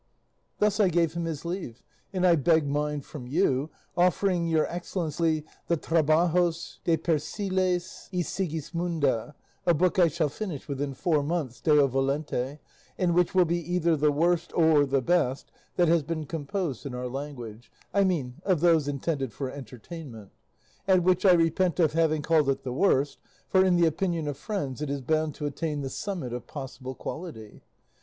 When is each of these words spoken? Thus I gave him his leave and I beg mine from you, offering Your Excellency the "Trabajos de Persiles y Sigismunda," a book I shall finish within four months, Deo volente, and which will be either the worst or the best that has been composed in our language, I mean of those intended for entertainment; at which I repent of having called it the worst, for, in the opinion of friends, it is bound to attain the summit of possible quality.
Thus 0.57 0.79
I 0.79 0.87
gave 0.89 1.13
him 1.13 1.25
his 1.25 1.45
leave 1.45 1.83
and 2.11 2.25
I 2.25 2.35
beg 2.35 2.67
mine 2.67 3.01
from 3.01 3.27
you, 3.27 3.69
offering 3.95 4.47
Your 4.47 4.65
Excellency 4.65 5.45
the 5.67 5.77
"Trabajos 5.77 6.79
de 6.83 6.97
Persiles 6.97 8.09
y 8.11 8.21
Sigismunda," 8.23 9.35
a 9.67 9.73
book 9.75 9.99
I 9.99 10.07
shall 10.07 10.27
finish 10.29 10.67
within 10.67 10.95
four 10.95 11.21
months, 11.21 11.61
Deo 11.61 11.85
volente, 11.87 12.57
and 12.97 13.13
which 13.13 13.35
will 13.35 13.45
be 13.45 13.57
either 13.75 13.95
the 13.95 14.11
worst 14.11 14.51
or 14.55 14.87
the 14.87 15.03
best 15.03 15.51
that 15.75 15.87
has 15.87 16.01
been 16.01 16.25
composed 16.25 16.83
in 16.83 16.95
our 16.95 17.07
language, 17.07 17.71
I 17.93 18.03
mean 18.03 18.37
of 18.43 18.59
those 18.61 18.87
intended 18.87 19.31
for 19.31 19.51
entertainment; 19.51 20.31
at 20.87 21.03
which 21.03 21.27
I 21.27 21.33
repent 21.33 21.79
of 21.79 21.93
having 21.93 22.23
called 22.23 22.49
it 22.49 22.63
the 22.63 22.73
worst, 22.73 23.19
for, 23.49 23.63
in 23.63 23.75
the 23.75 23.85
opinion 23.85 24.27
of 24.27 24.35
friends, 24.35 24.81
it 24.81 24.89
is 24.89 25.01
bound 25.01 25.35
to 25.35 25.45
attain 25.45 25.81
the 25.81 25.91
summit 25.91 26.33
of 26.33 26.47
possible 26.47 26.95
quality. 26.95 27.61